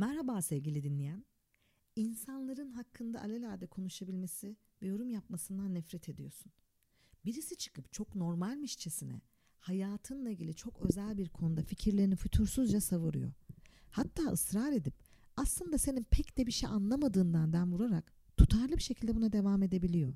Merhaba 0.00 0.42
sevgili 0.42 0.82
dinleyen. 0.82 1.24
İnsanların 1.96 2.70
hakkında 2.70 3.20
alelade 3.20 3.66
konuşabilmesi 3.66 4.56
ve 4.82 4.86
yorum 4.86 5.10
yapmasından 5.10 5.74
nefret 5.74 6.08
ediyorsun. 6.08 6.52
Birisi 7.24 7.56
çıkıp 7.56 7.92
çok 7.92 8.14
normalmişçesine 8.14 9.20
hayatınla 9.58 10.30
ilgili 10.30 10.54
çok 10.54 10.80
özel 10.80 11.18
bir 11.18 11.28
konuda 11.28 11.62
fikirlerini 11.62 12.16
fütursuzca 12.16 12.80
savuruyor. 12.80 13.32
Hatta 13.90 14.22
ısrar 14.22 14.72
edip 14.72 14.94
aslında 15.36 15.78
senin 15.78 16.02
pek 16.02 16.38
de 16.38 16.46
bir 16.46 16.52
şey 16.52 16.70
anlamadığından 16.70 17.52
den 17.52 17.72
vurarak 17.72 18.12
tutarlı 18.36 18.76
bir 18.76 18.82
şekilde 18.82 19.16
buna 19.16 19.32
devam 19.32 19.62
edebiliyor. 19.62 20.14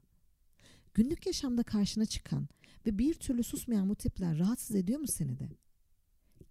Günlük 0.95 1.27
yaşamda 1.27 1.63
karşına 1.63 2.07
çıkan 2.07 2.49
ve 2.87 2.99
bir 2.99 3.15
türlü 3.15 3.43
susmayan 3.43 3.89
bu 3.89 3.97
tipler 3.97 4.39
rahatsız 4.39 4.77
ediyor 4.77 5.01
mu 5.01 5.07
seni 5.07 5.39
de? 5.39 5.49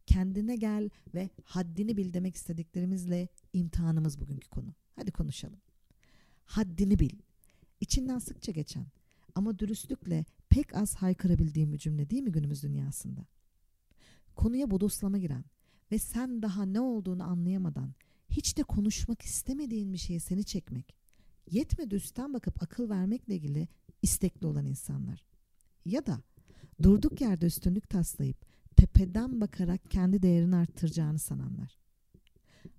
Kendine 0.05 0.55
gel 0.55 0.89
ve 1.13 1.29
haddini 1.43 1.97
bil 1.97 2.13
demek 2.13 2.35
istediklerimizle 2.35 3.27
imtihanımız 3.53 4.21
bugünkü 4.21 4.49
konu. 4.49 4.73
Hadi 4.95 5.11
konuşalım. 5.11 5.59
Haddini 6.45 6.99
bil. 6.99 7.19
İçinden 7.79 8.19
sıkça 8.19 8.51
geçen 8.51 8.85
ama 9.35 9.59
dürüstlükle 9.59 10.25
pek 10.49 10.75
az 10.75 10.95
haykırabildiğim 10.95 11.73
bir 11.73 11.77
cümle 11.77 12.09
değil 12.09 12.23
mi 12.23 12.31
günümüz 12.31 12.63
dünyasında? 12.63 13.25
Konuya 14.35 14.71
bodoslama 14.71 15.17
giren 15.17 15.45
ve 15.91 15.99
sen 15.99 16.41
daha 16.41 16.65
ne 16.65 16.79
olduğunu 16.81 17.23
anlayamadan 17.23 17.93
hiç 18.29 18.57
de 18.57 18.63
konuşmak 18.63 19.21
istemediğin 19.21 19.93
bir 19.93 19.97
şeye 19.97 20.19
seni 20.19 20.43
çekmek, 20.43 20.95
yetmedi 21.51 21.95
üstten 21.95 22.33
bakıp 22.33 22.63
akıl 22.63 22.89
vermekle 22.89 23.35
ilgili 23.35 23.67
istekli 24.01 24.47
olan 24.47 24.65
insanlar. 24.65 25.25
Ya 25.85 26.05
da 26.05 26.21
durduk 26.83 27.21
yerde 27.21 27.45
üstünlük 27.45 27.89
taslayıp 27.89 28.45
tepeden 28.73 29.41
bakarak 29.41 29.91
kendi 29.91 30.21
değerini 30.21 30.55
arttıracağını 30.55 31.19
sananlar. 31.19 31.77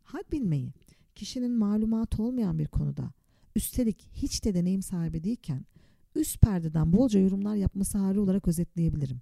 Had 0.03 0.33
bilmeyi, 0.33 0.73
kişinin 1.15 1.53
malumat 1.53 2.21
olmayan 2.21 2.59
bir 2.59 2.67
konuda, 2.67 3.13
üstelik 3.57 4.09
hiç 4.13 4.45
de 4.45 4.55
deneyim 4.55 4.83
sahibi 4.83 5.25
değilken, 5.25 5.65
üst 6.15 6.41
perdeden 6.41 6.93
bolca 6.93 7.21
yorumlar 7.21 7.55
yapması 7.55 7.99
hali 7.99 8.21
olarak 8.21 8.49
özetleyebilirim. 8.49 9.21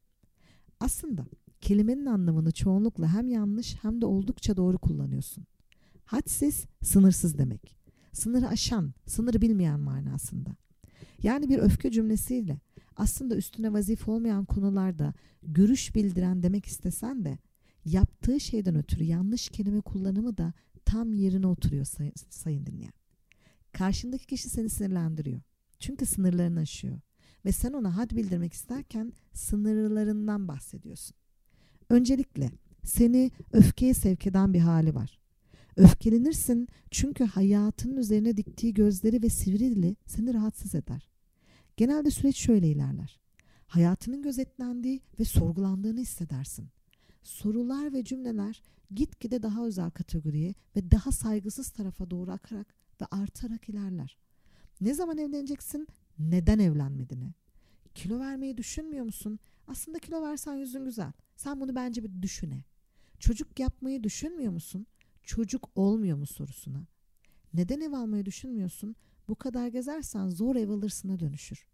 Aslında 0.81 1.27
kelimenin 1.61 2.06
anlamını 2.06 2.53
çoğunlukla 2.53 3.12
hem 3.14 3.29
yanlış 3.29 3.77
hem 3.83 4.01
de 4.01 4.07
oldukça 4.07 4.57
doğru 4.57 4.79
kullanıyorsun. 4.79 5.45
Hadsiz, 6.05 6.67
sınırsız 6.83 7.39
demek. 7.39 7.77
Sınırı 8.12 8.48
aşan, 8.48 8.95
sınırı 9.07 9.41
bilmeyen 9.42 9.81
manasında. 9.81 10.57
Yani 11.23 11.48
bir 11.48 11.59
öfke 11.59 11.91
cümlesiyle 11.91 12.59
aslında 12.97 13.37
üstüne 13.37 13.73
vazife 13.73 14.11
olmayan 14.11 14.45
konularda 14.45 15.15
görüş 15.42 15.95
bildiren 15.95 16.42
demek 16.42 16.67
istesen 16.67 17.25
de 17.25 17.39
yaptığı 17.84 18.41
şeyden 18.41 18.75
ötürü 18.75 19.05
yanlış 19.05 19.48
kelime 19.48 19.81
kullanımı 19.81 20.37
da 20.39 20.53
tam 20.84 21.12
yerine 21.12 21.47
oturuyor 21.47 21.84
say- 21.84 22.12
sayın 22.31 22.67
dinleyen. 22.67 22.92
Karşındaki 23.73 24.27
kişi 24.27 24.48
seni 24.48 24.69
sinirlendiriyor. 24.69 25.41
Çünkü 25.79 26.06
sınırlarını 26.06 26.61
aşıyor. 26.61 27.01
Ve 27.45 27.53
sen 27.53 27.73
ona 27.73 27.97
had 27.97 28.11
bildirmek 28.11 28.53
isterken 28.53 29.12
sınırlarından 29.33 30.48
bahsediyorsun. 30.48 31.17
Öncelikle 31.91 32.51
seni 32.84 33.31
öfkeye 33.53 33.95
sevk 33.95 34.27
eden 34.27 34.55
bir 34.55 34.61
hali 34.61 34.95
var. 34.95 35.19
Öfkelenirsin 35.77 36.69
çünkü 36.91 37.25
hayatının 37.25 37.97
üzerine 37.97 38.36
diktiği 38.36 38.75
gözleri 38.75 39.23
ve 39.23 39.29
sivri 39.29 39.70
dili 39.70 39.97
seni 40.07 40.34
rahatsız 40.34 40.75
eder. 40.75 41.11
Genelde 41.83 42.11
süreç 42.11 42.36
şöyle 42.36 42.69
ilerler. 42.69 43.20
Hayatının 43.66 44.22
gözetlendiği 44.22 45.00
ve 45.20 45.25
sorgulandığını 45.25 46.00
hissedersin. 46.00 46.69
Sorular 47.22 47.92
ve 47.92 48.05
cümleler 48.05 48.62
gitgide 48.94 49.42
daha 49.42 49.66
özel 49.66 49.91
kategoriye 49.91 50.55
ve 50.77 50.91
daha 50.91 51.12
saygısız 51.12 51.70
tarafa 51.70 52.11
doğru 52.11 52.33
akarak 52.33 52.74
ve 53.00 53.06
artarak 53.11 53.69
ilerler. 53.69 54.19
Ne 54.80 54.94
zaman 54.94 55.19
evleneceksin? 55.19 55.89
Neden 56.19 56.58
evlenmediğini. 56.58 57.34
Kilo 57.94 58.20
vermeyi 58.20 58.56
düşünmüyor 58.56 59.05
musun? 59.05 59.39
Aslında 59.67 59.98
kilo 59.98 60.23
versen 60.23 60.55
yüzün 60.55 60.84
güzel. 60.84 61.12
Sen 61.36 61.61
bunu 61.61 61.74
bence 61.74 62.05
bir 62.05 62.23
düşüne. 62.23 62.64
Çocuk 63.18 63.61
yapmayı 63.61 64.05
düşünmüyor 64.05 64.52
musun? 64.52 64.86
Çocuk 65.23 65.70
olmuyor 65.74 66.18
mu 66.18 66.27
sorusuna. 66.27 66.86
Neden 67.55 67.80
ev 67.80 67.92
almayı 67.92 68.24
düşünmüyorsun? 68.24 68.96
Bu 69.28 69.34
kadar 69.34 69.68
gezersen 69.68 70.28
zor 70.28 70.57
ev 70.57 70.70
alırsına 70.70 71.20
dönüşür. 71.20 71.71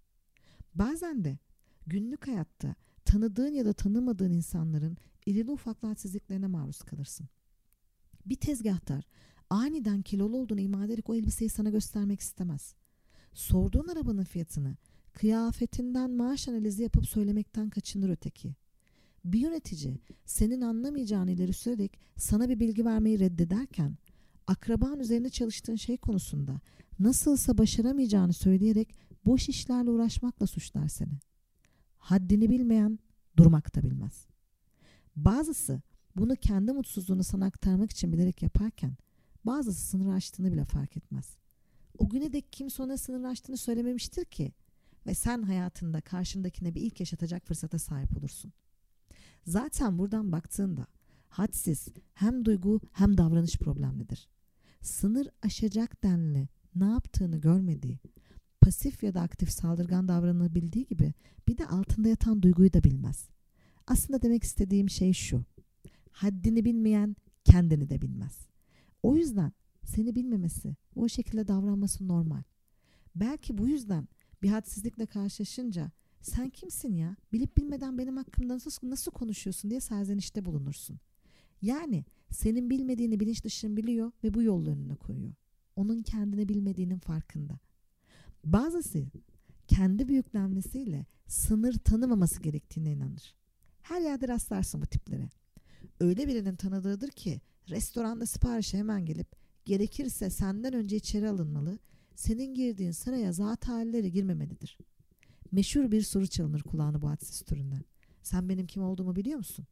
Bazen 0.74 1.24
de 1.24 1.38
günlük 1.86 2.28
hayatta 2.28 2.74
tanıdığın 3.04 3.52
ya 3.52 3.64
da 3.64 3.72
tanımadığın 3.72 4.32
insanların 4.32 4.96
irili 5.26 5.50
ufaklı 5.50 5.88
hadsizliklerine 5.88 6.46
maruz 6.46 6.78
kalırsın. 6.78 7.28
Bir 8.26 8.36
tezgahtar 8.36 9.04
aniden 9.50 10.02
kilolu 10.02 10.36
olduğunu 10.36 10.60
ima 10.60 10.84
ederek 10.84 11.10
o 11.10 11.14
elbiseyi 11.14 11.50
sana 11.50 11.70
göstermek 11.70 12.20
istemez. 12.20 12.74
Sorduğun 13.32 13.88
arabanın 13.88 14.24
fiyatını 14.24 14.76
kıyafetinden 15.12 16.10
maaş 16.10 16.48
analizi 16.48 16.82
yapıp 16.82 17.06
söylemekten 17.06 17.70
kaçınır 17.70 18.08
öteki. 18.08 18.54
Bir 19.24 19.38
yönetici 19.38 19.98
senin 20.24 20.60
anlamayacağını 20.60 21.30
ileri 21.30 21.52
sürerek 21.52 21.98
sana 22.16 22.48
bir 22.48 22.60
bilgi 22.60 22.84
vermeyi 22.84 23.18
reddederken 23.18 23.96
akraban 24.46 25.00
üzerine 25.00 25.30
çalıştığın 25.30 25.76
şey 25.76 25.96
konusunda 25.96 26.60
nasılsa 26.98 27.58
başaramayacağını 27.58 28.32
söyleyerek 28.32 28.94
boş 29.28 29.48
işlerle 29.48 29.90
uğraşmakla 29.90 30.46
suçlar 30.46 30.88
seni. 30.88 31.18
Haddini 31.98 32.50
bilmeyen 32.50 32.98
durmak 33.36 33.76
da 33.76 33.82
bilmez. 33.82 34.26
Bazısı 35.16 35.82
bunu 36.16 36.36
kendi 36.36 36.72
mutsuzluğunu 36.72 37.24
sana 37.24 37.46
aktarmak 37.46 37.90
için 37.90 38.12
bilerek 38.12 38.42
yaparken 38.42 38.96
bazısı 39.44 39.80
sınır 39.80 40.14
aştığını 40.14 40.52
bile 40.52 40.64
fark 40.64 40.96
etmez. 40.96 41.36
O 41.98 42.08
güne 42.08 42.32
dek 42.32 42.52
kimse 42.52 42.82
ona 42.82 42.96
sınır 42.96 43.24
aştığını 43.24 43.56
söylememiştir 43.56 44.24
ki 44.24 44.52
ve 45.06 45.14
sen 45.14 45.42
hayatında 45.42 46.00
karşındakine 46.00 46.74
bir 46.74 46.80
ilk 46.80 47.00
yaşatacak 47.00 47.46
fırsata 47.46 47.78
sahip 47.78 48.16
olursun. 48.16 48.52
Zaten 49.46 49.98
buradan 49.98 50.32
baktığında 50.32 50.86
hadsiz 51.28 51.88
hem 52.14 52.44
duygu 52.44 52.80
hem 52.92 53.18
davranış 53.18 53.58
problemlidir. 53.58 54.28
Sınır 54.80 55.28
aşacak 55.42 56.02
denli 56.02 56.48
ne 56.74 56.84
yaptığını 56.84 57.36
görmediği, 57.36 57.98
pasif 58.68 59.02
ya 59.02 59.14
da 59.14 59.20
aktif 59.20 59.50
saldırgan 59.50 60.08
davranabildiği 60.08 60.86
gibi 60.86 61.12
bir 61.48 61.58
de 61.58 61.66
altında 61.66 62.08
yatan 62.08 62.42
duyguyu 62.42 62.72
da 62.72 62.84
bilmez. 62.84 63.28
Aslında 63.86 64.22
demek 64.22 64.44
istediğim 64.44 64.90
şey 64.90 65.12
şu. 65.12 65.44
Haddini 66.12 66.64
bilmeyen 66.64 67.16
kendini 67.44 67.88
de 67.88 68.00
bilmez. 68.02 68.48
O 69.02 69.16
yüzden 69.16 69.52
seni 69.84 70.14
bilmemesi, 70.14 70.76
o 70.94 71.08
şekilde 71.08 71.48
davranması 71.48 72.08
normal. 72.08 72.42
Belki 73.14 73.58
bu 73.58 73.68
yüzden 73.68 74.08
bir 74.42 74.48
hadsizlikle 74.48 75.06
karşılaşınca 75.06 75.90
sen 76.20 76.50
kimsin 76.50 76.94
ya? 76.94 77.16
Bilip 77.32 77.56
bilmeden 77.56 77.98
benim 77.98 78.16
hakkımda 78.16 78.54
nasıl, 78.54 78.90
nasıl 78.90 79.12
konuşuyorsun 79.12 79.70
diye 79.70 79.80
serzenişte 79.80 80.44
bulunursun. 80.44 81.00
Yani 81.62 82.04
senin 82.30 82.70
bilmediğini 82.70 83.20
bilinç 83.20 83.44
dışın 83.44 83.76
biliyor 83.76 84.12
ve 84.24 84.34
bu 84.34 84.42
yol 84.42 84.66
önüne 84.66 84.94
koyuyor. 84.94 85.34
Onun 85.76 86.02
kendini 86.02 86.48
bilmediğinin 86.48 86.98
farkında. 86.98 87.58
Bazısı 88.52 89.06
kendi 89.66 90.08
büyüklenmesiyle 90.08 91.06
sınır 91.26 91.72
tanımaması 91.72 92.42
gerektiğine 92.42 92.92
inanır. 92.92 93.34
Her 93.82 94.00
yerde 94.00 94.28
rastlarsın 94.28 94.82
bu 94.82 94.86
tiplere. 94.86 95.30
Öyle 96.00 96.28
birinin 96.28 96.56
tanıdığıdır 96.56 97.08
ki 97.08 97.40
restoranda 97.68 98.26
siparişe 98.26 98.78
hemen 98.78 99.06
gelip 99.06 99.26
gerekirse 99.64 100.30
senden 100.30 100.72
önce 100.72 100.96
içeri 100.96 101.28
alınmalı, 101.28 101.78
senin 102.14 102.54
girdiğin 102.54 102.90
sıraya 102.90 103.32
zat 103.32 103.68
halleri 103.68 104.12
girmemelidir. 104.12 104.78
Meşhur 105.52 105.90
bir 105.90 106.02
soru 106.02 106.26
çalınır 106.26 106.62
kulağını 106.62 107.02
bu 107.02 107.10
hadsiz 107.10 107.42
türünden. 107.42 107.84
Sen 108.22 108.48
benim 108.48 108.66
kim 108.66 108.82
olduğumu 108.82 109.16
biliyor 109.16 109.38
musun? 109.38 109.66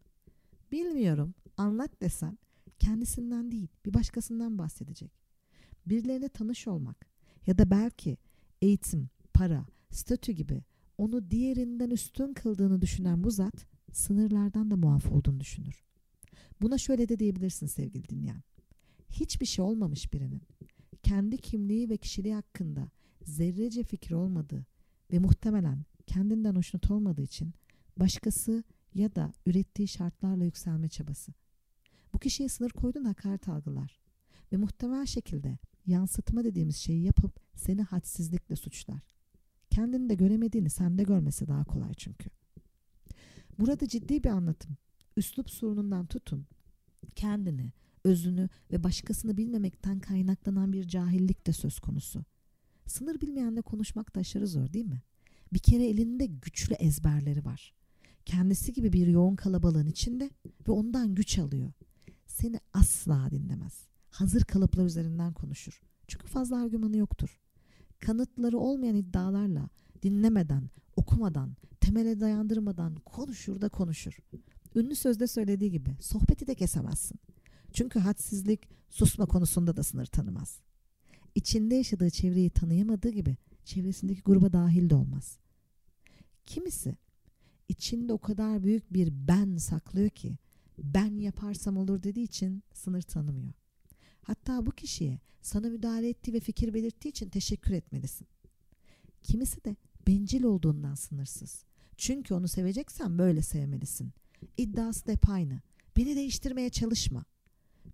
Bilmiyorum, 0.73 1.35
anlat 1.57 2.03
desen 2.03 2.39
kendisinden 2.79 3.51
değil 3.51 3.69
bir 3.87 3.95
başkasından 3.95 4.59
bahsedecek. 4.59 5.13
Birilerine 5.87 6.29
tanış 6.29 6.69
olmak 6.69 7.07
ya 7.47 7.59
da 7.59 7.71
belki 7.71 8.19
eğitim, 8.63 9.09
para, 9.35 9.67
statü 9.91 10.33
gibi 10.33 10.63
onu 10.99 11.31
diğerinden 11.31 11.91
üstün 11.91 12.35
kıldığını 12.35 12.81
düşünen 12.81 13.25
bu 13.25 13.31
zat 13.31 13.67
sınırlardan 13.93 14.71
da 14.71 14.77
muaf 14.77 15.13
olduğunu 15.13 15.41
düşünür. 15.41 15.85
Buna 16.63 16.79
şöyle 16.79 17.09
de 17.09 17.19
diyebilirsin 17.19 17.67
sevgili 17.67 18.09
dinleyen. 18.09 18.43
Hiçbir 19.11 19.47
şey 19.47 19.65
olmamış 19.65 20.13
birinin 20.13 20.43
kendi 21.03 21.39
kimliği 21.39 21.89
ve 21.89 21.97
kişiliği 21.97 22.35
hakkında 22.35 22.91
zerrece 23.23 23.83
fikir 23.83 24.13
olmadığı 24.13 24.67
ve 25.13 25.19
muhtemelen 25.19 25.85
kendinden 26.07 26.55
hoşnut 26.55 26.91
olmadığı 26.91 27.23
için 27.23 27.53
başkası 27.97 28.65
ya 28.95 29.15
da 29.15 29.33
ürettiği 29.47 29.89
şartlarla 29.89 30.45
yükselme 30.45 30.89
çabası. 30.89 31.33
Bu 32.15 32.19
kişiye 32.19 32.49
sınır 32.49 32.71
koyduğun 32.71 33.05
hakaret 33.05 33.49
algılar 33.49 34.01
ve 34.53 34.57
muhtemel 34.57 35.07
şekilde 35.07 35.59
yansıtma 35.87 36.45
dediğimiz 36.45 36.77
şeyi 36.77 37.03
yapıp 37.03 37.46
seni 37.57 37.83
hadsizlikle 37.83 38.57
suçlar. 38.57 39.03
Kendini 39.71 40.09
de 40.09 40.15
göremediğini 40.15 40.71
sende 40.71 41.03
görmesi 41.03 41.49
daha 41.49 41.65
kolay 41.65 41.95
çünkü. 41.95 42.31
Burada 43.59 43.89
ciddi 43.89 44.25
bir 44.25 44.29
anlatım. 44.29 44.77
Üslup 45.17 45.51
sorunundan 45.51 46.07
tutun. 46.07 46.47
Kendini, 47.17 47.73
özünü 48.05 48.49
ve 48.73 48.85
başkasını 48.85 49.37
bilmemekten 49.37 50.01
kaynaklanan 50.01 50.73
bir 50.73 50.89
cahillik 50.89 51.47
de 51.47 51.53
söz 51.53 51.79
konusu. 51.79 52.25
Sınır 52.87 53.21
bilmeyenle 53.21 53.63
konuşmak 53.63 54.15
da 54.15 54.47
zor 54.47 54.73
değil 54.73 54.87
mi? 54.87 55.03
Bir 55.53 55.59
kere 55.59 55.87
elinde 55.87 56.27
güçlü 56.27 56.75
ezberleri 56.75 57.45
var. 57.45 57.75
Kendisi 58.25 58.73
gibi 58.73 58.93
bir 58.93 59.07
yoğun 59.07 59.37
kalabalığın 59.37 59.87
içinde 59.87 60.31
ve 60.69 60.73
ondan 60.73 61.15
güç 61.15 61.39
alıyor. 61.39 61.73
Seni 62.27 62.61
asla 62.73 63.31
dinlemez. 63.31 63.87
Hazır 64.11 64.43
kalıplar 64.43 64.85
üzerinden 64.85 65.33
konuşur. 65.33 65.83
Çünkü 66.09 66.27
fazla 66.27 66.63
argümanı 66.63 66.97
yoktur. 66.97 67.41
Kanıtları 68.01 68.59
olmayan 68.59 68.97
iddialarla 68.97 69.69
dinlemeden, 70.03 70.71
okumadan, 70.97 71.57
temele 71.81 72.21
dayandırmadan 72.21 72.95
konuşur 72.95 73.61
da 73.61 73.69
konuşur. 73.69 74.19
Ünlü 74.75 74.95
sözde 74.95 75.27
söylediği 75.27 75.71
gibi 75.71 75.97
sohbeti 76.01 76.47
de 76.47 76.55
kesemezsin. 76.55 77.21
Çünkü 77.73 77.99
hadsizlik 77.99 78.69
susma 78.91 79.27
konusunda 79.27 79.77
da 79.77 79.83
sınır 79.83 80.07
tanımaz. 80.07 80.61
İçinde 81.35 81.75
yaşadığı 81.75 82.11
çevreyi 82.11 82.51
tanıyamadığı 82.51 83.11
gibi 83.11 83.37
çevresindeki 83.65 84.23
gruba 84.23 84.53
dahil 84.53 84.91
de 84.91 84.95
olmaz. 84.95 85.39
Kimisi 86.47 86.97
içinde 87.69 88.13
o 88.13 88.19
kadar 88.19 88.63
büyük 88.63 88.93
bir 88.93 89.13
ben 89.29 89.57
saklıyor 89.57 90.11
ki 90.11 90.37
ben 90.79 91.19
yaparsam 91.19 91.77
olur 91.77 92.03
dediği 92.03 92.25
için 92.25 92.63
sınır 92.75 93.03
tanımıyor. 93.03 93.53
Hatta 94.27 94.67
bu 94.67 94.71
kişiye 94.71 95.19
sana 95.43 95.69
müdahale 95.69 96.09
ettiği 96.09 96.33
ve 96.33 96.41
fikir 96.41 96.75
belirttiği 96.75 97.11
için 97.11 97.29
teşekkür 97.29 97.75
etmelisin. 97.75 98.27
Kimisi 99.23 99.65
de 99.65 99.77
bencil 100.07 100.43
olduğundan 100.43 100.95
sınırsız. 100.95 101.65
Çünkü 101.97 102.35
onu 102.35 102.49
seveceksen 102.49 103.19
böyle 103.19 103.43
sevmelisin. 103.43 104.13
İddiası 104.57 105.07
da 105.07 105.13
hep 105.13 105.29
aynı. 105.29 105.61
Beni 105.97 106.17
değiştirmeye 106.17 106.71
çalışma. 106.71 107.25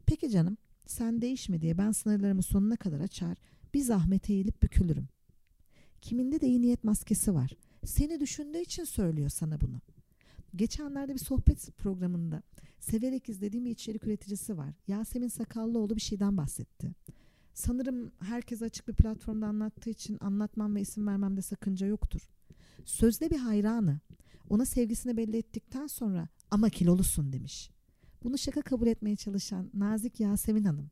Peki 0.06 0.30
canım 0.30 0.56
sen 0.86 1.22
değişme 1.22 1.60
diye 1.60 1.78
ben 1.78 1.92
sınırlarımı 1.92 2.42
sonuna 2.42 2.76
kadar 2.76 3.00
açar 3.00 3.38
bir 3.74 3.82
zahmet 3.82 4.30
eğilip 4.30 4.62
bükülürüm. 4.62 5.08
Kiminde 6.00 6.40
de 6.40 6.46
iyi 6.46 6.62
niyet 6.62 6.84
maskesi 6.84 7.34
var. 7.34 7.50
Seni 7.84 8.20
düşündüğü 8.20 8.60
için 8.60 8.84
söylüyor 8.84 9.28
sana 9.28 9.60
bunu. 9.60 9.80
Geçenlerde 10.56 11.14
bir 11.14 11.18
sohbet 11.18 11.76
programında 11.78 12.42
severek 12.80 13.28
izlediğim 13.28 13.64
bir 13.64 13.70
içerik 13.70 14.04
üreticisi 14.04 14.56
var. 14.56 14.74
Yasemin 14.88 15.28
Sakallıoğlu 15.28 15.96
bir 15.96 16.00
şeyden 16.00 16.36
bahsetti. 16.36 16.94
Sanırım 17.54 18.12
herkese 18.20 18.64
açık 18.64 18.88
bir 18.88 18.94
platformda 18.94 19.46
anlattığı 19.46 19.90
için 19.90 20.18
anlatmam 20.20 20.74
ve 20.74 20.80
isim 20.80 21.06
vermemde 21.06 21.42
sakınca 21.42 21.86
yoktur. 21.86 22.30
Sözde 22.84 23.30
bir 23.30 23.38
hayranı 23.38 24.00
ona 24.48 24.64
sevgisini 24.64 25.16
belli 25.16 25.36
ettikten 25.36 25.86
sonra 25.86 26.28
ama 26.50 26.68
kilolusun 26.68 27.32
demiş. 27.32 27.70
Bunu 28.22 28.38
şaka 28.38 28.62
kabul 28.62 28.86
etmeye 28.86 29.16
çalışan 29.16 29.70
nazik 29.74 30.20
Yasemin 30.20 30.64
Hanım 30.64 30.90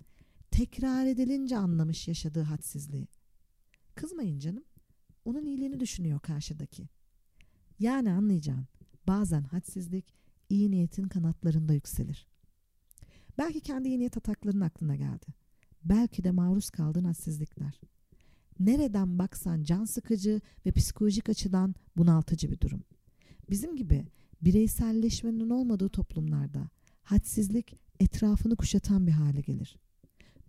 tekrar 0.50 1.06
edilince 1.06 1.56
anlamış 1.56 2.08
yaşadığı 2.08 2.42
hadsizliği. 2.42 3.08
Kızmayın 3.94 4.38
canım. 4.38 4.64
Onun 5.24 5.46
iyiliğini 5.46 5.80
düşünüyor 5.80 6.20
karşıdaki. 6.20 6.88
Yani 7.78 8.10
anlayacağın 8.10 8.66
bazen 9.10 9.42
hadsizlik 9.42 10.14
iyi 10.48 10.70
niyetin 10.70 11.08
kanatlarında 11.08 11.72
yükselir. 11.72 12.26
Belki 13.38 13.60
kendi 13.60 13.88
iyi 13.88 13.98
niyet 13.98 14.16
atakların 14.16 14.60
aklına 14.60 14.96
geldi. 14.96 15.26
Belki 15.84 16.24
de 16.24 16.30
maruz 16.30 16.70
kaldığın 16.70 17.04
hadsizlikler. 17.04 17.80
Nereden 18.60 19.18
baksan 19.18 19.62
can 19.62 19.84
sıkıcı 19.84 20.40
ve 20.66 20.72
psikolojik 20.72 21.28
açıdan 21.28 21.74
bunaltıcı 21.96 22.50
bir 22.50 22.60
durum. 22.60 22.82
Bizim 23.50 23.76
gibi 23.76 24.06
bireyselleşmenin 24.42 25.50
olmadığı 25.50 25.88
toplumlarda 25.88 26.68
hadsizlik 27.02 27.78
etrafını 28.00 28.56
kuşatan 28.56 29.06
bir 29.06 29.12
hale 29.12 29.40
gelir. 29.40 29.76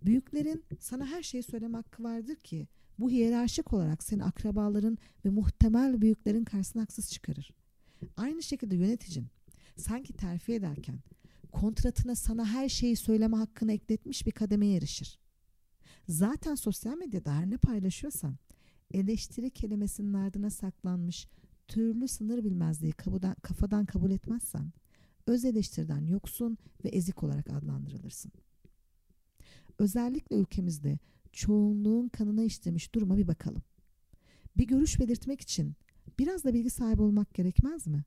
Büyüklerin 0.04 0.64
sana 0.80 1.06
her 1.06 1.22
şeyi 1.22 1.42
söyleme 1.42 1.76
hakkı 1.76 2.02
vardır 2.02 2.36
ki 2.36 2.68
bu 2.98 3.10
hiyerarşik 3.10 3.72
olarak 3.72 4.02
seni 4.02 4.24
akrabaların 4.24 4.98
ve 5.24 5.30
muhtemel 5.30 6.00
büyüklerin 6.00 6.44
karşısına 6.44 6.82
haksız 6.82 7.12
çıkarır. 7.12 7.61
Aynı 8.16 8.42
şekilde 8.42 8.76
yöneticin 8.76 9.26
sanki 9.76 10.12
terfi 10.12 10.52
ederken 10.52 10.98
kontratına 11.52 12.14
sana 12.14 12.44
her 12.44 12.68
şeyi 12.68 12.96
söyleme 12.96 13.36
hakkını 13.36 13.72
ekletmiş 13.72 14.26
bir 14.26 14.32
kademeye 14.32 14.76
erişir. 14.76 15.18
Zaten 16.08 16.54
sosyal 16.54 16.96
medyada 16.96 17.34
her 17.34 17.50
ne 17.50 17.56
paylaşıyorsan 17.56 18.36
eleştiri 18.94 19.50
kelimesinin 19.50 20.14
ardına 20.14 20.50
saklanmış 20.50 21.28
türlü 21.68 22.08
sınır 22.08 22.44
bilmezliği 22.44 22.92
kafadan, 22.92 23.34
kafadan 23.34 23.86
kabul 23.86 24.10
etmezsen 24.10 24.72
öz 25.26 25.44
eleştiriden 25.44 26.06
yoksun 26.06 26.58
ve 26.84 26.88
ezik 26.88 27.22
olarak 27.22 27.50
adlandırılırsın. 27.50 28.32
Özellikle 29.78 30.36
ülkemizde 30.36 30.98
çoğunluğun 31.32 32.08
kanına 32.08 32.42
işlemiş 32.42 32.94
duruma 32.94 33.16
bir 33.16 33.28
bakalım. 33.28 33.62
Bir 34.56 34.66
görüş 34.66 35.00
belirtmek 35.00 35.40
için 35.40 35.74
biraz 36.18 36.44
da 36.44 36.54
bilgi 36.54 36.70
sahibi 36.70 37.02
olmak 37.02 37.34
gerekmez 37.34 37.86
mi? 37.86 38.04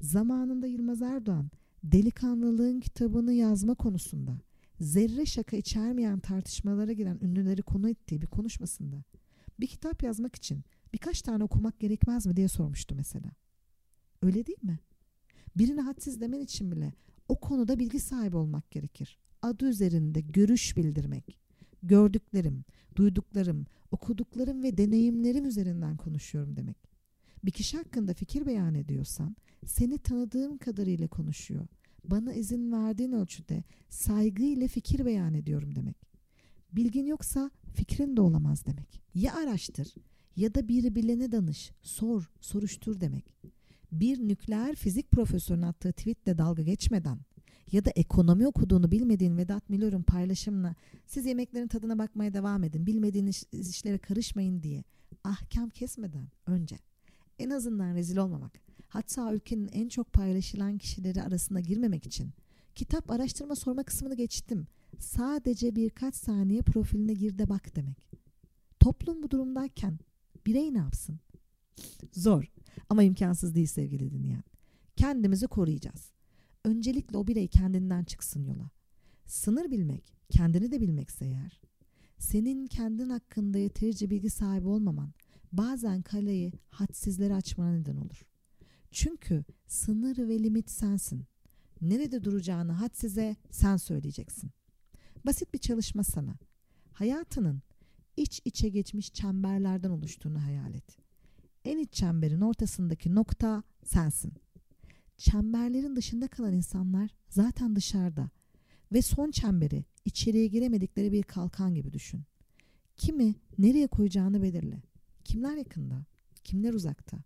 Zamanında 0.00 0.66
Yılmaz 0.66 1.02
Erdoğan 1.02 1.50
delikanlılığın 1.84 2.80
kitabını 2.80 3.32
yazma 3.32 3.74
konusunda 3.74 4.40
zerre 4.80 5.26
şaka 5.26 5.56
içermeyen 5.56 6.20
tartışmalara 6.20 6.92
giren 6.92 7.18
ünlüleri 7.22 7.62
konu 7.62 7.90
ettiği 7.90 8.22
bir 8.22 8.26
konuşmasında 8.26 9.04
bir 9.60 9.66
kitap 9.66 10.02
yazmak 10.02 10.36
için 10.36 10.64
birkaç 10.94 11.22
tane 11.22 11.44
okumak 11.44 11.80
gerekmez 11.80 12.26
mi 12.26 12.36
diye 12.36 12.48
sormuştu 12.48 12.94
mesela. 12.94 13.30
Öyle 14.22 14.46
değil 14.46 14.62
mi? 14.62 14.78
Birini 15.56 15.80
hadsiz 15.80 16.20
demen 16.20 16.40
için 16.40 16.72
bile 16.72 16.92
o 17.28 17.40
konuda 17.40 17.78
bilgi 17.78 18.00
sahibi 18.00 18.36
olmak 18.36 18.70
gerekir. 18.70 19.18
Adı 19.42 19.68
üzerinde 19.68 20.20
görüş 20.20 20.76
bildirmek. 20.76 21.38
Gördüklerim, 21.82 22.64
duyduklarım, 22.96 23.66
okuduklarım 23.90 24.62
ve 24.62 24.78
deneyimlerim 24.78 25.46
üzerinden 25.46 25.96
konuşuyorum 25.96 26.56
demek. 26.56 26.95
Bir 27.46 27.50
kişi 27.50 27.76
hakkında 27.76 28.14
fikir 28.14 28.46
beyan 28.46 28.74
ediyorsan 28.74 29.36
seni 29.66 29.98
tanıdığım 29.98 30.58
kadarıyla 30.58 31.08
konuşuyor. 31.08 31.66
Bana 32.04 32.32
izin 32.32 32.72
verdiğin 32.72 33.12
ölçüde 33.12 33.64
saygıyla 33.88 34.68
fikir 34.68 35.06
beyan 35.06 35.34
ediyorum 35.34 35.74
demek. 35.74 35.96
Bilgin 36.72 37.06
yoksa 37.06 37.50
fikrin 37.74 38.16
de 38.16 38.20
olamaz 38.20 38.66
demek. 38.66 39.02
Ya 39.14 39.34
araştır 39.34 39.94
ya 40.36 40.54
da 40.54 40.68
bir 40.68 40.94
bilene 40.94 41.32
danış, 41.32 41.72
sor, 41.82 42.30
soruştur 42.40 43.00
demek. 43.00 43.34
Bir 43.92 44.28
nükleer 44.28 44.74
fizik 44.74 45.10
profesörünün 45.10 45.62
attığı 45.62 45.92
tweetle 45.92 46.38
dalga 46.38 46.62
geçmeden 46.62 47.18
ya 47.72 47.84
da 47.84 47.90
ekonomi 47.90 48.46
okuduğunu 48.46 48.90
bilmediğin 48.90 49.36
Vedat 49.36 49.70
Milor'un 49.70 50.02
paylaşımına 50.02 50.74
siz 51.06 51.26
yemeklerin 51.26 51.68
tadına 51.68 51.98
bakmaya 51.98 52.34
devam 52.34 52.64
edin, 52.64 52.86
bilmediğiniz 52.86 53.44
işlere 53.52 53.98
karışmayın 53.98 54.62
diye 54.62 54.84
ahkam 55.24 55.70
kesmeden 55.70 56.28
önce 56.46 56.78
en 57.38 57.50
azından 57.50 57.94
rezil 57.94 58.16
olmamak, 58.16 58.60
hatta 58.88 59.34
ülkenin 59.34 59.68
en 59.72 59.88
çok 59.88 60.12
paylaşılan 60.12 60.78
kişileri 60.78 61.22
arasına 61.22 61.60
girmemek 61.60 62.06
için 62.06 62.30
kitap 62.74 63.10
araştırma 63.10 63.56
sorma 63.56 63.82
kısmını 63.82 64.14
geçtim. 64.14 64.66
Sadece 64.98 65.76
birkaç 65.76 66.14
saniye 66.14 66.62
profiline 66.62 67.14
gir 67.14 67.38
de 67.38 67.48
bak 67.48 67.76
demek. 67.76 68.08
Toplum 68.80 69.22
bu 69.22 69.30
durumdayken 69.30 69.98
birey 70.46 70.74
ne 70.74 70.78
yapsın? 70.78 71.20
Zor 72.12 72.52
ama 72.88 73.02
imkansız 73.02 73.54
değil 73.54 73.66
sevgili 73.66 74.10
dinleyen. 74.10 74.42
Kendimizi 74.96 75.46
koruyacağız. 75.46 76.12
Öncelikle 76.64 77.18
o 77.18 77.26
birey 77.26 77.48
kendinden 77.48 78.04
çıksın 78.04 78.44
yola. 78.44 78.70
Sınır 79.26 79.70
bilmek, 79.70 80.14
kendini 80.30 80.70
de 80.70 80.80
bilmekse 80.80 81.24
eğer, 81.24 81.60
senin 82.18 82.66
kendin 82.66 83.10
hakkında 83.10 83.58
yeterince 83.58 84.10
bilgi 84.10 84.30
sahibi 84.30 84.68
olmaman 84.68 85.12
bazen 85.56 86.02
kaleyi 86.02 86.52
hadsizlere 86.70 87.34
açmana 87.34 87.76
neden 87.76 87.96
olur. 87.96 88.26
Çünkü 88.90 89.44
sınır 89.66 90.28
ve 90.28 90.42
limit 90.42 90.70
sensin. 90.70 91.24
Nerede 91.80 92.24
duracağını 92.24 92.72
hadsize 92.72 93.36
sen 93.50 93.76
söyleyeceksin. 93.76 94.50
Basit 95.26 95.54
bir 95.54 95.58
çalışma 95.58 96.04
sana. 96.04 96.36
Hayatının 96.92 97.62
iç 98.16 98.40
içe 98.44 98.68
geçmiş 98.68 99.12
çemberlerden 99.12 99.90
oluştuğunu 99.90 100.42
hayal 100.42 100.74
et. 100.74 100.98
En 101.64 101.78
iç 101.78 101.92
çemberin 101.92 102.40
ortasındaki 102.40 103.14
nokta 103.14 103.62
sensin. 103.84 104.32
Çemberlerin 105.16 105.96
dışında 105.96 106.28
kalan 106.28 106.54
insanlar 106.54 107.10
zaten 107.28 107.76
dışarıda 107.76 108.30
ve 108.92 109.02
son 109.02 109.30
çemberi 109.30 109.84
içeriye 110.04 110.46
giremedikleri 110.46 111.12
bir 111.12 111.22
kalkan 111.22 111.74
gibi 111.74 111.92
düşün. 111.92 112.22
Kimi 112.96 113.34
nereye 113.58 113.86
koyacağını 113.86 114.42
belirle. 114.42 114.82
Kimler 115.26 115.56
yakında, 115.56 116.04
kimler 116.44 116.74
uzakta. 116.74 117.18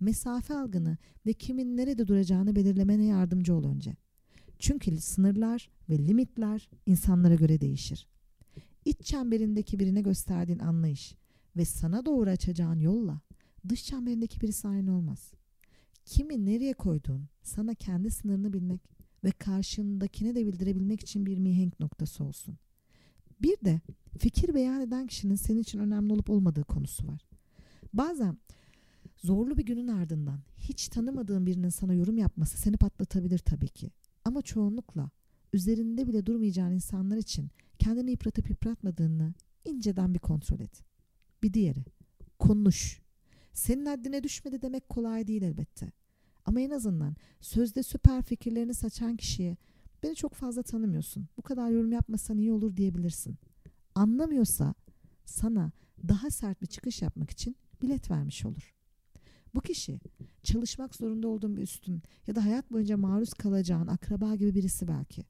Mesafe 0.00 0.54
algını 0.54 0.96
ve 1.26 1.32
kimin 1.32 1.76
nerede 1.76 2.08
duracağını 2.08 2.56
belirlemene 2.56 3.04
yardımcı 3.04 3.54
ol 3.54 3.64
önce. 3.64 3.96
Çünkü 4.58 5.00
sınırlar 5.00 5.70
ve 5.88 5.98
limitler 5.98 6.70
insanlara 6.86 7.34
göre 7.34 7.60
değişir. 7.60 8.08
İç 8.84 9.00
çemberindeki 9.00 9.78
birine 9.78 10.00
gösterdiğin 10.00 10.58
anlayış 10.58 11.14
ve 11.56 11.64
sana 11.64 12.06
doğru 12.06 12.30
açacağın 12.30 12.80
yolla 12.80 13.20
dış 13.68 13.84
çemberindeki 13.84 14.40
birisi 14.40 14.68
aynı 14.68 14.96
olmaz. 14.96 15.32
Kimi 16.04 16.46
nereye 16.46 16.72
koyduğun 16.72 17.28
sana 17.42 17.74
kendi 17.74 18.10
sınırını 18.10 18.52
bilmek 18.52 18.80
ve 19.24 19.30
karşındakine 19.30 20.34
de 20.34 20.46
bildirebilmek 20.46 21.00
için 21.00 21.26
bir 21.26 21.38
mihenk 21.38 21.80
noktası 21.80 22.24
olsun. 22.24 22.58
Bir 23.42 23.56
de 23.64 23.80
fikir 24.16 24.54
beyan 24.54 24.80
eden 24.80 25.06
kişinin 25.06 25.34
senin 25.34 25.58
için 25.58 25.78
önemli 25.78 26.12
olup 26.12 26.30
olmadığı 26.30 26.64
konusu 26.64 27.06
var. 27.06 27.26
Bazen 27.92 28.38
zorlu 29.16 29.58
bir 29.58 29.66
günün 29.66 29.88
ardından 29.88 30.40
hiç 30.58 30.88
tanımadığın 30.88 31.46
birinin 31.46 31.68
sana 31.68 31.94
yorum 31.94 32.18
yapması 32.18 32.58
seni 32.58 32.76
patlatabilir 32.76 33.38
tabii 33.38 33.68
ki. 33.68 33.90
Ama 34.24 34.42
çoğunlukla 34.42 35.10
üzerinde 35.52 36.06
bile 36.06 36.26
durmayacağın 36.26 36.72
insanlar 36.72 37.16
için 37.16 37.50
kendini 37.78 38.10
yıpratıp 38.10 38.50
yıpratmadığını 38.50 39.34
inceden 39.64 40.14
bir 40.14 40.18
kontrol 40.18 40.60
et. 40.60 40.82
Bir 41.42 41.52
diğeri, 41.52 41.84
konuş. 42.38 43.00
Senin 43.52 43.86
haddine 43.86 44.22
düşmedi 44.22 44.62
demek 44.62 44.88
kolay 44.88 45.26
değil 45.26 45.42
elbette. 45.42 45.92
Ama 46.44 46.60
en 46.60 46.70
azından 46.70 47.16
sözde 47.40 47.82
süper 47.82 48.22
fikirlerini 48.22 48.74
saçan 48.74 49.16
kişiye 49.16 49.56
beni 50.02 50.14
çok 50.14 50.34
fazla 50.34 50.62
tanımıyorsun. 50.62 51.28
Bu 51.36 51.42
kadar 51.42 51.70
yorum 51.70 51.92
yapmasan 51.92 52.38
iyi 52.38 52.52
olur 52.52 52.76
diyebilirsin. 52.76 53.36
Anlamıyorsa 53.96 54.74
sana 55.24 55.72
daha 56.08 56.30
sert 56.30 56.62
bir 56.62 56.66
çıkış 56.66 57.02
yapmak 57.02 57.30
için 57.30 57.56
bilet 57.82 58.10
vermiş 58.10 58.46
olur. 58.46 58.74
Bu 59.54 59.60
kişi 59.60 60.00
çalışmak 60.42 60.94
zorunda 60.94 61.28
olduğun 61.28 61.56
bir 61.56 61.62
üstün 61.62 62.02
ya 62.26 62.34
da 62.34 62.44
hayat 62.44 62.72
boyunca 62.72 62.96
maruz 62.96 63.32
kalacağın 63.34 63.86
akraba 63.86 64.34
gibi 64.34 64.54
birisi 64.54 64.88
belki. 64.88 65.24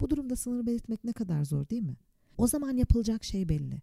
Bu 0.00 0.10
durumda 0.10 0.36
sınır 0.36 0.66
belirtmek 0.66 1.04
ne 1.04 1.12
kadar 1.12 1.44
zor 1.44 1.68
değil 1.68 1.82
mi? 1.82 1.96
O 2.38 2.46
zaman 2.46 2.76
yapılacak 2.76 3.24
şey 3.24 3.48
belli. 3.48 3.80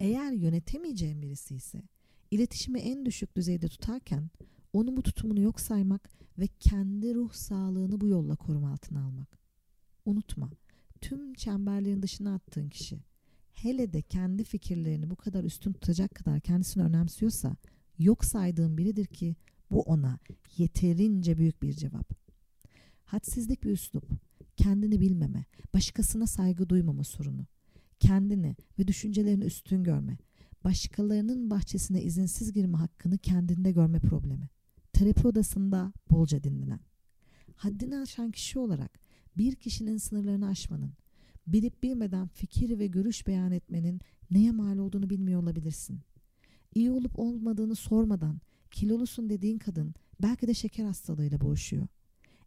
Eğer 0.00 0.32
yönetemeyeceğin 0.32 1.22
birisi 1.22 1.54
ise 1.54 1.82
iletişimi 2.30 2.80
en 2.80 3.06
düşük 3.06 3.36
düzeyde 3.36 3.68
tutarken 3.68 4.30
onun 4.72 4.96
bu 4.96 5.02
tutumunu 5.02 5.40
yok 5.40 5.60
saymak 5.60 6.10
ve 6.38 6.46
kendi 6.46 7.14
ruh 7.14 7.32
sağlığını 7.32 8.00
bu 8.00 8.06
yolla 8.06 8.36
koruma 8.36 8.72
altına 8.72 9.04
almak. 9.04 9.38
Unutma, 10.04 10.50
tüm 11.00 11.34
çemberlerin 11.34 12.02
dışına 12.02 12.34
attığın 12.34 12.68
kişi, 12.68 12.98
hele 13.54 13.92
de 13.92 14.02
kendi 14.02 14.44
fikirlerini 14.44 15.10
bu 15.10 15.16
kadar 15.16 15.44
üstün 15.44 15.72
tutacak 15.72 16.14
kadar 16.14 16.40
kendisini 16.40 16.82
önemsiyorsa, 16.82 17.56
yok 17.98 18.24
saydığın 18.24 18.78
biridir 18.78 19.06
ki 19.06 19.36
bu 19.70 19.80
ona 19.80 20.18
yeterince 20.56 21.38
büyük 21.38 21.62
bir 21.62 21.72
cevap. 21.72 22.10
Hadsizlik 23.04 23.64
bir 23.64 23.70
üslup, 23.70 24.04
kendini 24.56 25.00
bilmeme, 25.00 25.44
başkasına 25.74 26.26
saygı 26.26 26.68
duymama 26.68 27.04
sorunu, 27.04 27.46
kendini 28.00 28.56
ve 28.78 28.88
düşüncelerini 28.88 29.44
üstün 29.44 29.84
görme, 29.84 30.18
başkalarının 30.64 31.50
bahçesine 31.50 32.02
izinsiz 32.02 32.52
girme 32.52 32.78
hakkını 32.78 33.18
kendinde 33.18 33.72
görme 33.72 33.98
problemi. 33.98 34.48
Terapi 34.92 35.26
odasında 35.26 35.92
bolca 36.10 36.44
dinlenen. 36.44 36.80
Haddini 37.56 37.98
aşan 37.98 38.30
kişi 38.30 38.58
olarak 38.58 39.00
bir 39.36 39.54
kişinin 39.54 39.96
sınırlarını 39.96 40.48
aşmanın, 40.48 40.92
bilip 41.46 41.82
bilmeden 41.82 42.26
fikir 42.26 42.78
ve 42.78 42.86
görüş 42.86 43.26
beyan 43.26 43.52
etmenin 43.52 44.00
neye 44.30 44.52
mal 44.52 44.78
olduğunu 44.78 45.10
bilmiyor 45.10 45.42
olabilirsin. 45.42 46.00
İyi 46.74 46.90
olup 46.90 47.18
olmadığını 47.18 47.74
sormadan 47.74 48.40
kilolusun 48.70 49.30
dediğin 49.30 49.58
kadın 49.58 49.94
belki 50.22 50.46
de 50.46 50.54
şeker 50.54 50.84
hastalığıyla 50.84 51.40
boğuşuyor. 51.40 51.86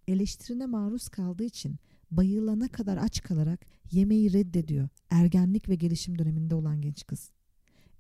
Eleştirine 0.08 0.66
maruz 0.66 1.10
kaldığı 1.10 1.44
için 1.44 1.76
bayılana 2.12 2.68
kadar 2.68 2.98
aç 2.98 3.22
kalarak 3.22 3.66
yemeği 3.92 4.34
reddediyor 4.34 4.90
ergenlik 5.10 5.70
ve 5.70 5.76
gelişim 5.76 6.20
döneminde 6.20 6.56
olan 6.56 6.82
genç 6.82 7.08
kız. 7.08 7.32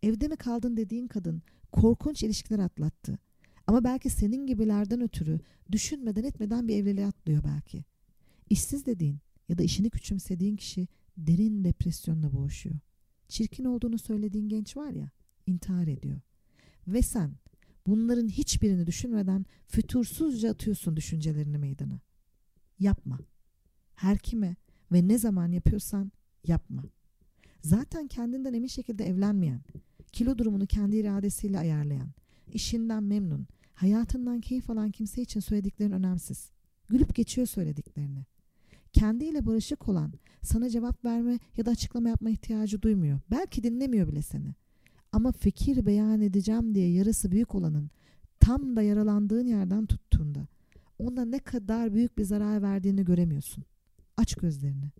Evde 0.03 0.27
mi 0.27 0.35
kaldın 0.35 0.77
dediğin 0.77 1.07
kadın 1.07 1.41
korkunç 1.71 2.23
ilişkiler 2.23 2.59
atlattı. 2.59 3.19
Ama 3.67 3.83
belki 3.83 4.09
senin 4.09 4.47
gibilerden 4.47 5.01
ötürü 5.01 5.39
düşünmeden 5.71 6.23
etmeden 6.23 6.67
bir 6.67 6.75
evliliğe 6.75 7.07
atlıyor 7.07 7.43
belki. 7.43 7.83
İşsiz 8.49 8.85
dediğin 8.85 9.19
ya 9.49 9.57
da 9.57 9.63
işini 9.63 9.89
küçümsediğin 9.89 10.55
kişi 10.55 10.87
derin 11.17 11.63
depresyonla 11.63 12.33
boğuşuyor. 12.33 12.75
Çirkin 13.27 13.65
olduğunu 13.65 13.97
söylediğin 13.97 14.49
genç 14.49 14.77
var 14.77 14.91
ya 14.91 15.09
intihar 15.45 15.87
ediyor. 15.87 16.21
Ve 16.87 17.01
sen 17.01 17.31
bunların 17.87 18.27
hiçbirini 18.27 18.87
düşünmeden 18.87 19.45
fütursuzca 19.67 20.51
atıyorsun 20.51 20.97
düşüncelerini 20.97 21.57
meydana. 21.57 21.99
Yapma. 22.79 23.19
Her 23.95 24.17
kime 24.17 24.55
ve 24.91 25.07
ne 25.07 25.17
zaman 25.17 25.51
yapıyorsan 25.51 26.11
yapma. 26.47 26.83
Zaten 27.61 28.07
kendinden 28.07 28.53
emin 28.53 28.67
şekilde 28.67 29.05
evlenmeyen, 29.05 29.61
kilo 30.11 30.37
durumunu 30.37 30.67
kendi 30.67 30.95
iradesiyle 30.97 31.59
ayarlayan, 31.59 32.11
işinden 32.53 33.03
memnun, 33.03 33.47
hayatından 33.73 34.41
keyif 34.41 34.69
alan 34.69 34.91
kimse 34.91 35.21
için 35.21 35.39
söylediklerin 35.39 35.91
önemsiz. 35.91 36.51
Gülüp 36.89 37.15
geçiyor 37.15 37.47
söylediklerini. 37.47 38.25
Kendiyle 38.93 39.45
barışık 39.45 39.89
olan, 39.89 40.13
sana 40.41 40.69
cevap 40.69 41.05
verme 41.05 41.39
ya 41.57 41.65
da 41.65 41.71
açıklama 41.71 42.09
yapma 42.09 42.29
ihtiyacı 42.29 42.81
duymuyor. 42.81 43.19
Belki 43.31 43.63
dinlemiyor 43.63 44.07
bile 44.07 44.21
seni. 44.21 44.55
Ama 45.11 45.31
fikir 45.31 45.85
beyan 45.85 46.21
edeceğim 46.21 46.75
diye 46.75 46.91
yarası 46.91 47.31
büyük 47.31 47.55
olanın 47.55 47.89
tam 48.39 48.75
da 48.75 48.81
yaralandığın 48.81 49.47
yerden 49.47 49.85
tuttuğunda 49.85 50.47
ona 50.99 51.25
ne 51.25 51.39
kadar 51.39 51.93
büyük 51.93 52.17
bir 52.17 52.23
zarar 52.23 52.61
verdiğini 52.61 53.05
göremiyorsun. 53.05 53.63
Aç 54.17 54.35
gözlerini. 54.35 54.91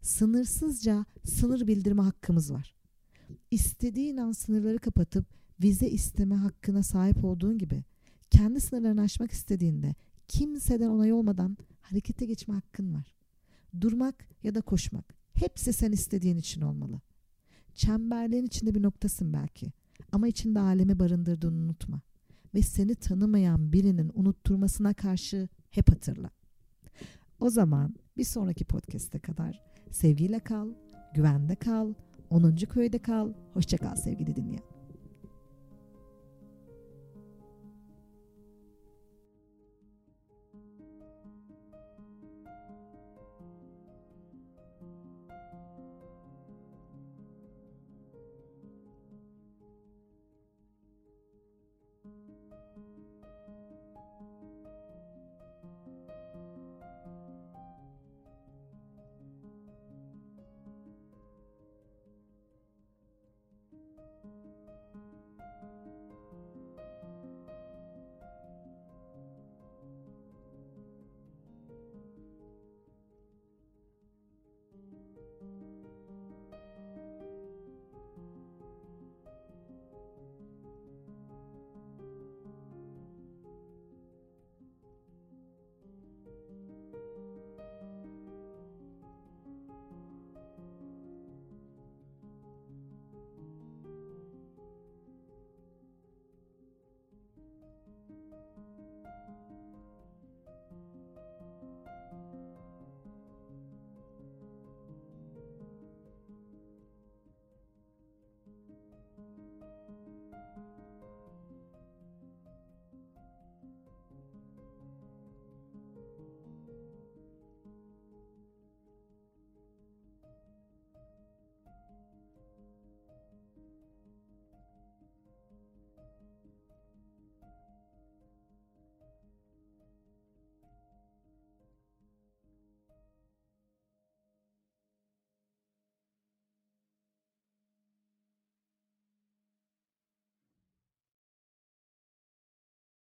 Sınırsızca 0.00 1.04
sınır 1.24 1.66
bildirme 1.66 2.02
hakkımız 2.02 2.52
var. 2.52 2.74
İstediğin 3.50 4.16
an 4.16 4.32
sınırları 4.32 4.78
kapatıp 4.78 5.24
vize 5.62 5.88
isteme 5.88 6.34
hakkına 6.34 6.82
sahip 6.82 7.24
olduğun 7.24 7.58
gibi 7.58 7.84
kendi 8.30 8.60
sınırlarını 8.60 9.00
aşmak 9.00 9.32
istediğinde 9.32 9.94
kimseden 10.28 10.88
onay 10.88 11.12
olmadan 11.12 11.56
harekete 11.82 12.26
geçme 12.26 12.54
hakkın 12.54 12.94
var. 12.94 13.14
Durmak 13.80 14.28
ya 14.42 14.54
da 14.54 14.60
koşmak 14.60 15.14
hepsi 15.34 15.72
sen 15.72 15.92
istediğin 15.92 16.36
için 16.36 16.60
olmalı. 16.60 17.00
Çemberlerin 17.74 18.46
içinde 18.46 18.74
bir 18.74 18.82
noktasın 18.82 19.32
belki 19.32 19.72
ama 20.12 20.28
içinde 20.28 20.60
alemi 20.60 20.98
barındırdığını 20.98 21.64
unutma 21.64 22.00
ve 22.54 22.62
seni 22.62 22.94
tanımayan 22.94 23.72
birinin 23.72 24.10
unutturmasına 24.14 24.94
karşı 24.94 25.48
hep 25.70 25.90
hatırla. 25.90 26.30
O 27.40 27.50
zaman 27.50 27.94
bir 28.16 28.24
sonraki 28.24 28.64
podcast'e 28.64 29.18
kadar 29.18 29.62
sevgiyle 29.90 30.38
kal, 30.38 30.68
güvende 31.14 31.56
kal, 31.56 31.94
10. 32.30 32.56
köyde 32.56 32.98
kal. 32.98 33.32
Hoşça 33.54 33.76
kal 33.76 33.96
sevgili 33.96 34.36
dinleyen. 34.36 34.71